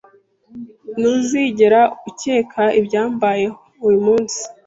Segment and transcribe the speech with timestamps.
[0.99, 3.57] Ntuzigera ukeka ibyambayeho
[3.87, 4.39] uyu munsi.